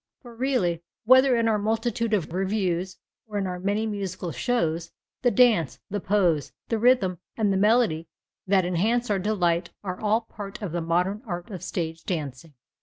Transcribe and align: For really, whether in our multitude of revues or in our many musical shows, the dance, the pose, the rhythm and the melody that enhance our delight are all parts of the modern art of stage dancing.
For 0.23 0.33
really, 0.35 0.81
whether 1.05 1.35
in 1.35 1.47
our 1.47 1.59
multitude 1.59 2.11
of 2.15 2.33
revues 2.33 2.97
or 3.27 3.37
in 3.37 3.45
our 3.45 3.59
many 3.59 3.85
musical 3.85 4.31
shows, 4.31 4.91
the 5.21 5.29
dance, 5.29 5.77
the 5.91 5.99
pose, 5.99 6.53
the 6.69 6.79
rhythm 6.79 7.19
and 7.37 7.53
the 7.53 7.57
melody 7.57 8.07
that 8.47 8.65
enhance 8.65 9.11
our 9.11 9.19
delight 9.19 9.69
are 9.83 10.01
all 10.01 10.21
parts 10.21 10.59
of 10.63 10.71
the 10.71 10.81
modern 10.81 11.21
art 11.27 11.51
of 11.51 11.61
stage 11.61 12.03
dancing. 12.03 12.55